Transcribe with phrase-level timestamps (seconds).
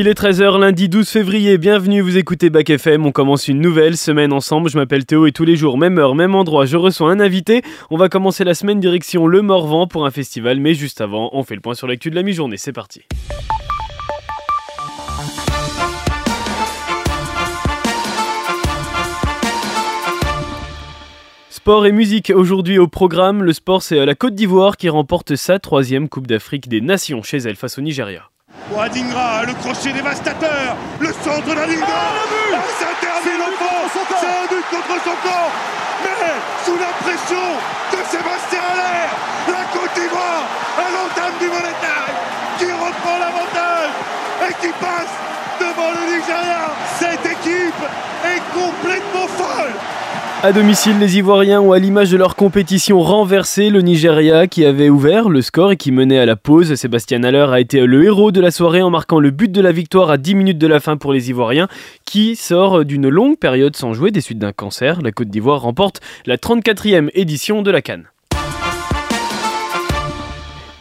[0.00, 3.96] Il est 13h lundi 12 février, bienvenue, vous écoutez Bac FM, on commence une nouvelle
[3.96, 7.10] semaine ensemble, je m'appelle Théo et tous les jours, même heure, même endroit, je reçois
[7.10, 7.62] un invité.
[7.90, 11.42] On va commencer la semaine direction Le Morvan pour un festival, mais juste avant, on
[11.42, 13.02] fait le point sur l'actu de la mi-journée, c'est parti.
[21.50, 23.42] Sport et musique aujourd'hui au programme.
[23.42, 27.38] Le sport, c'est la Côte d'Ivoire qui remporte sa troisième Coupe d'Afrique des Nations chez
[27.38, 28.30] elle face au Nigeria.
[28.66, 34.26] Pour Adingra, le crochet dévastateur, le centre d'Adingra, ah, ah, ça termine au fond, c'est
[34.26, 35.48] un but contre son camp,
[36.04, 37.48] mais sous la pression
[37.92, 39.12] de Sébastien Allaire,
[39.48, 40.44] la Côte d'Ivoire,
[40.76, 42.12] à l'entame du monétaire,
[42.58, 43.92] qui reprend l'avantage
[44.48, 45.14] et qui passe
[45.60, 46.68] devant le Nigeria.
[46.98, 47.82] Cette équipe
[48.24, 49.72] est complètement folle.
[50.40, 54.88] À domicile, les Ivoiriens ont à l'image de leur compétition renversé le Nigeria qui avait
[54.88, 56.76] ouvert le score et qui menait à la pause.
[56.76, 59.72] Sébastien Haller a été le héros de la soirée en marquant le but de la
[59.72, 61.66] victoire à 10 minutes de la fin pour les Ivoiriens
[62.04, 65.02] qui sort d'une longue période sans jouer des suites d'un cancer.
[65.02, 68.04] La Côte d'Ivoire remporte la 34e édition de la Cannes.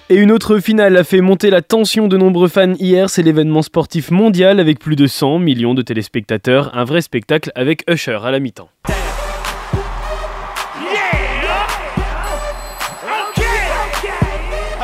[0.10, 3.64] Et une autre finale a fait monter la tension de nombreux fans hier, c'est l'événement
[3.64, 8.30] sportif mondial avec plus de 100 millions de téléspectateurs, un vrai spectacle avec Usher à
[8.30, 8.70] la mi-temps.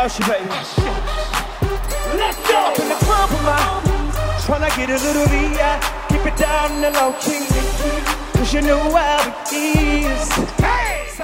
[0.03, 0.35] Let's go.
[2.57, 3.55] Up in the club with my,
[4.45, 5.79] trying to get a little VI,
[6.09, 7.47] keep it down in the low key,
[8.37, 10.72] cause you know how it is.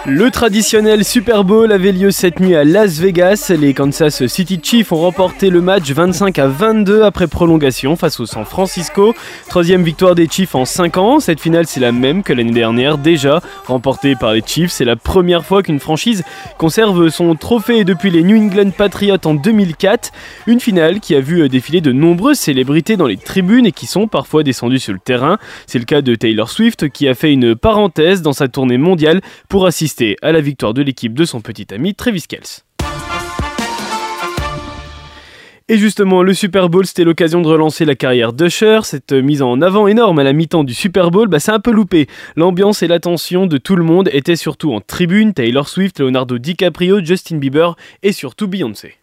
[0.05, 3.52] Le traditionnel Super Bowl avait lieu cette nuit à Las Vegas.
[3.59, 8.25] Les Kansas City Chiefs ont remporté le match 25 à 22 après prolongation face au
[8.25, 9.14] San Francisco.
[9.50, 11.20] Troisième victoire des Chiefs en 5 ans.
[11.20, 14.72] Cette finale, c'est la même que l'année dernière, déjà remportée par les Chiefs.
[14.72, 16.23] C'est la première fois qu'une franchise
[16.58, 20.11] conserve son trophée depuis les New England Patriots en 2004.
[20.47, 24.08] Une finale qui a vu défiler de nombreuses célébrités dans les tribunes et qui sont
[24.08, 25.38] parfois descendues sur le terrain.
[25.67, 29.20] C'est le cas de Taylor Swift qui a fait une parenthèse dans sa tournée mondiale
[29.50, 29.89] pour assister
[30.22, 32.66] à la victoire de l'équipe de son petit ami Travis Kelce.
[35.72, 38.80] Et justement, le Super Bowl, c'était l'occasion de relancer la carrière d'Usher.
[38.83, 41.72] Cette mise en avant énorme à la mi-temps du Super Bowl, bah, c'est un peu
[41.72, 42.08] loupé.
[42.36, 45.36] L'ambiance et l'attention de tout le monde étaient surtout en tribune.
[45.36, 48.95] Taylor Swift, Leonardo DiCaprio, Justin Bieber et surtout Beyoncé.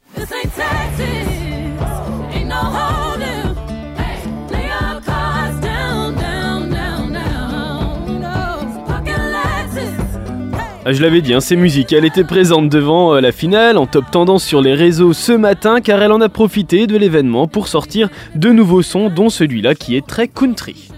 [10.92, 11.92] Je l'avais dit, hein, c'est musique.
[11.92, 15.80] Elle était présente devant euh, la finale, en top tendance sur les réseaux ce matin,
[15.80, 19.96] car elle en a profité de l'événement pour sortir de nouveaux sons, dont celui-là qui
[19.96, 20.90] est très country.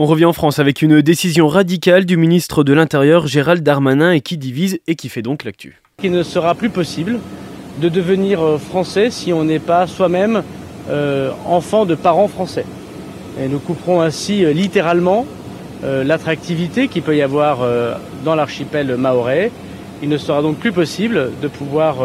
[0.00, 4.20] On revient en France avec une décision radicale du ministre de l'Intérieur Gérald Darmanin et
[4.20, 5.82] qui divise et qui fait donc l'actu.
[6.04, 7.18] Il ne sera plus possible
[7.80, 10.44] de devenir euh, français si on n'est pas soi-même
[10.88, 12.64] euh, enfant de parents français.
[13.42, 15.26] Et nous couperons ainsi euh, littéralement
[15.82, 17.60] l'attractivité qu'il peut y avoir
[18.24, 19.52] dans l'archipel maorais.
[20.02, 21.98] Il ne sera donc plus possible de pouvoir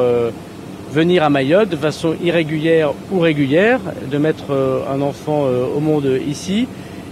[0.92, 3.80] venir à Mayotte de façon irrégulière ou régulière,
[4.12, 4.56] de mettre
[4.94, 6.68] un enfant au monde ici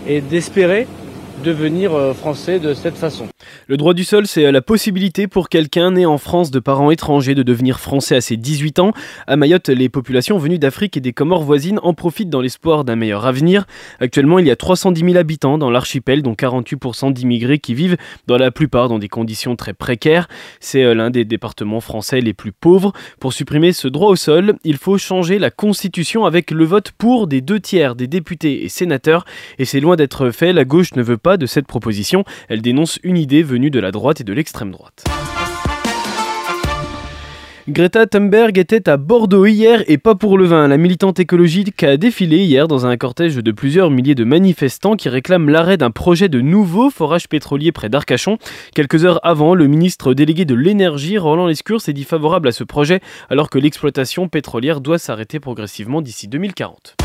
[0.07, 0.87] et d'espérer
[1.43, 3.27] devenir euh, français de cette façon.
[3.67, 7.35] Le droit du sol, c'est la possibilité pour quelqu'un né en France de parents étrangers
[7.35, 8.91] de devenir français à ses 18 ans.
[9.27, 12.95] À Mayotte, les populations venues d'Afrique et des Comores voisines en profitent dans l'espoir d'un
[12.95, 13.65] meilleur avenir.
[13.99, 17.97] Actuellement, il y a 310 000 habitants dans l'archipel, dont 48% d'immigrés qui vivent
[18.27, 20.27] dans la plupart dans des conditions très précaires.
[20.59, 22.93] C'est euh, l'un des départements français les plus pauvres.
[23.19, 27.27] Pour supprimer ce droit au sol, il faut changer la constitution avec le vote pour
[27.27, 29.25] des deux tiers des députés et sénateurs.
[29.59, 32.23] Et c'est loin d'être fait, la gauche ne veut pas de cette proposition.
[32.49, 35.03] Elle dénonce une idée venue de la droite et de l'extrême droite.
[37.69, 40.67] Greta Thunberg était à Bordeaux hier et pas pour le vin.
[40.67, 45.09] La militante écologique a défilé hier dans un cortège de plusieurs milliers de manifestants qui
[45.09, 48.39] réclament l'arrêt d'un projet de nouveau forage pétrolier près d'Arcachon.
[48.73, 52.63] Quelques heures avant, le ministre délégué de l'énergie, Roland Lescure, s'est dit favorable à ce
[52.63, 52.99] projet
[53.29, 56.97] alors que l'exploitation pétrolière doit s'arrêter progressivement d'ici 2040.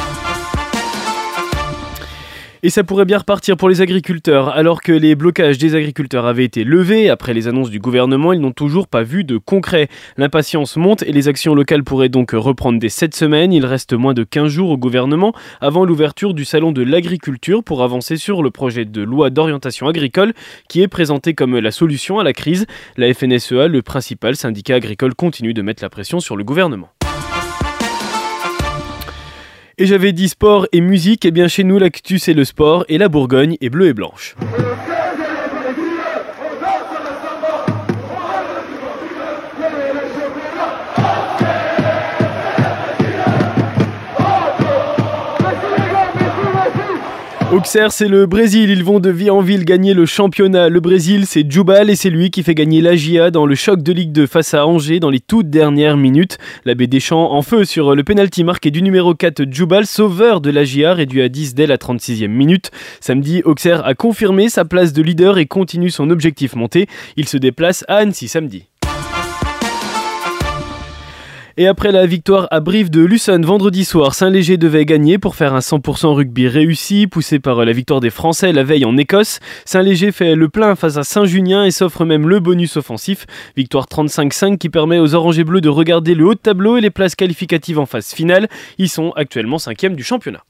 [2.63, 4.49] Et ça pourrait bien repartir pour les agriculteurs.
[4.49, 8.41] Alors que les blocages des agriculteurs avaient été levés après les annonces du gouvernement, ils
[8.41, 9.89] n'ont toujours pas vu de concret.
[10.17, 13.53] L'impatience monte et les actions locales pourraient donc reprendre dès cette semaine.
[13.53, 17.83] Il reste moins de 15 jours au gouvernement avant l'ouverture du salon de l'agriculture pour
[17.83, 20.33] avancer sur le projet de loi d'orientation agricole
[20.69, 22.67] qui est présenté comme la solution à la crise.
[22.97, 26.89] La FNSEA, le principal syndicat agricole, continue de mettre la pression sur le gouvernement.
[29.79, 32.87] Et j'avais dit sport et musique, et eh bien chez nous l'actu c'est le sport
[32.89, 34.35] et la Bourgogne est bleue et blanche.
[47.53, 48.71] Auxerre, c'est le Brésil.
[48.71, 50.69] Ils vont de vie en ville gagner le championnat.
[50.69, 53.93] Le Brésil, c'est Jubal et c'est lui qui fait gagner l'AGIA dans le choc de
[53.93, 56.39] Ligue 2 face à Angers dans les toutes dernières minutes.
[56.65, 60.95] L'abbé Deschamps en feu sur le penalty marqué du numéro 4 Jubal, sauveur de l'AGIA,
[60.95, 62.73] réduit à 10 dès la 36e minute.
[63.01, 66.89] Samedi, Auxerre a confirmé sa place de leader et continue son objectif monté.
[67.17, 68.65] Il se déplace à Annecy samedi.
[71.59, 75.55] Et après la victoire à Brive de Lussen vendredi soir, Saint-Léger devait gagner pour faire
[75.55, 79.41] un 100% rugby réussi, poussé par la victoire des Français la veille en Écosse.
[79.65, 83.27] Saint-Léger fait le plein face à Saint-Junien et s'offre même le bonus offensif.
[83.57, 86.91] Victoire 35-5 qui permet aux Orangers Bleus de regarder le haut de tableau et les
[86.91, 88.49] places qualificatives en phase finale.
[88.77, 90.46] Ils sont actuellement 5 du championnat.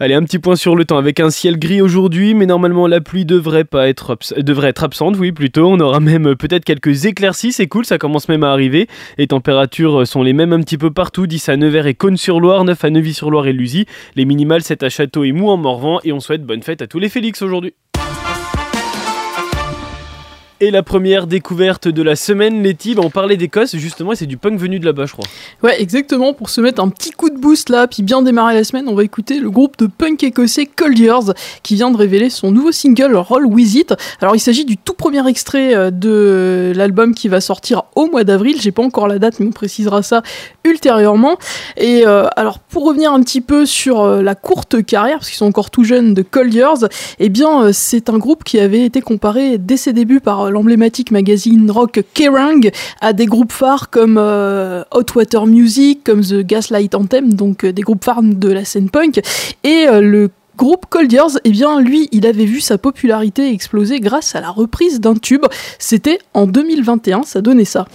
[0.00, 3.00] Allez, un petit point sur le temps avec un ciel gris aujourd'hui, mais normalement la
[3.00, 5.66] pluie devrait pas être devrait être absente, oui plutôt.
[5.68, 8.88] On aura même euh, peut-être quelques éclaircies, c'est cool, ça commence même à arriver.
[9.18, 12.64] Les températures euh, sont les mêmes un petit peu partout, 10 à Nevers et Cône-sur-Loire,
[12.64, 13.86] 9 à Neuvy-sur-Loire et Lusy.
[14.16, 16.88] Les minimales 7 à Château et Mou en Morvan et on souhaite bonne fête à
[16.88, 17.74] tous les Félix aujourd'hui.
[20.60, 24.56] Et la première découverte de la semaine, Letty, on parlait d'Écosse, justement, c'est du punk
[24.56, 25.24] venu de là-bas, je crois.
[25.64, 26.32] Ouais, exactement.
[26.32, 28.94] Pour se mettre un petit coup de boost là, puis bien démarrer la semaine, on
[28.94, 31.34] va écouter le groupe de punk écossais Cold Years,
[31.64, 33.94] qui vient de révéler son nouveau single Roll With It.
[34.20, 38.22] Alors, il s'agit du tout premier extrait euh, de l'album qui va sortir au mois
[38.22, 38.60] d'avril.
[38.60, 40.22] J'ai pas encore la date, mais on précisera ça
[40.64, 41.36] ultérieurement.
[41.76, 45.38] Et euh, alors, pour revenir un petit peu sur euh, la courte carrière, parce qu'ils
[45.38, 49.00] sont encore tout jeunes de Cold Years, eh bien, c'est un groupe qui avait été
[49.00, 52.60] comparé dès ses débuts par l'emblématique magazine rock Kerrang
[53.00, 57.72] à des groupes phares comme euh, Hot Water Music, comme The Gaslight Anthem, donc euh,
[57.72, 59.20] des groupes phares de la scène punk.
[59.62, 64.00] Et euh, le groupe Cold Years, eh bien lui, il avait vu sa popularité exploser
[64.00, 65.44] grâce à la reprise d'un tube.
[65.78, 67.86] C'était en 2021, ça donnait ça.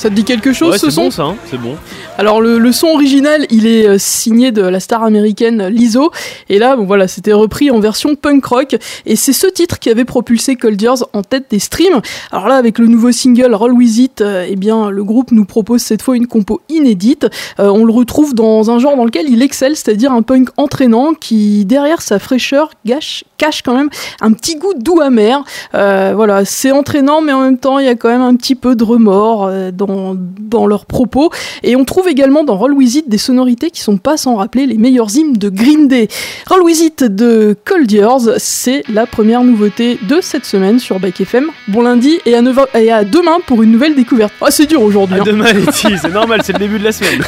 [0.00, 1.76] Ça te dit quelque chose ce son bon ça, hein, c'est bon.
[2.16, 6.10] Alors le, son original, il est euh, signé de la star américaine Lizzo,
[6.48, 9.90] et là, bon voilà, c'était repris en version punk rock, et c'est ce titre qui
[9.90, 12.00] avait propulsé Cold Years en tête des streams.
[12.32, 15.44] Alors là, avec le nouveau single Roll With It, euh, eh bien le groupe nous
[15.44, 17.26] propose cette fois une compo inédite.
[17.58, 21.12] Euh, on le retrouve dans un genre dans lequel il excelle, c'est-à-dire un punk entraînant
[21.12, 23.90] qui, derrière sa fraîcheur, gâche, cache quand même
[24.22, 25.44] un petit goût doux amer.
[25.74, 28.74] voilà, c'est entraînant, mais en même temps, il y a quand même un petit peu
[28.74, 31.30] de remords dans dans, leurs propos.
[31.62, 34.66] Et on trouve également dans Roll With It des sonorités qui sont pas sans rappeler
[34.66, 36.08] les meilleurs hymnes de Green Day.
[36.48, 41.20] Roll With It de Cold Years, c'est la première nouveauté de cette semaine sur Back
[41.20, 41.46] FM.
[41.68, 44.32] Bon lundi et à, 9 et à demain pour une nouvelle découverte.
[44.40, 45.18] Oh, c'est dur aujourd'hui.
[45.20, 45.24] Hein.
[45.24, 47.22] demain, c'est normal, c'est le début de la semaine.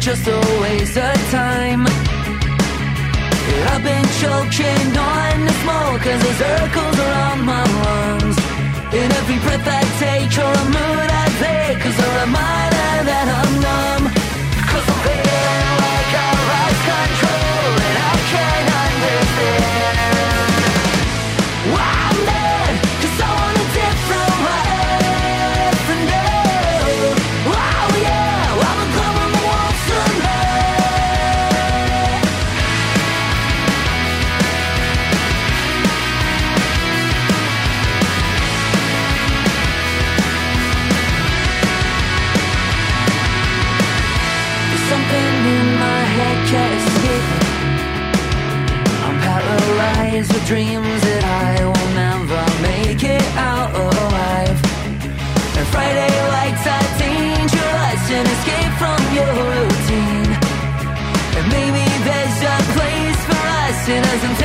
[0.00, 1.84] Just a waste of time.
[3.70, 8.38] I've been choking on the smoke as it circles around my lungs.
[8.94, 12.69] In every breath I take or a mood I take, cause a reminder
[50.50, 54.58] dreams that I will never make it out alive.
[55.54, 60.30] And Friday lights are dangerous, an escape from your routine.
[61.38, 64.36] And maybe there's a place for us, it doesn't